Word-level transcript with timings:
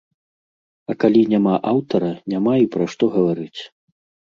А 0.91 0.95
калі 1.03 1.21
няма 1.35 1.53
аўтара, 1.73 2.11
няма 2.35 2.57
і 2.65 2.67
пра 2.75 2.91
што 2.97 3.13
гаварыць. 3.19 3.61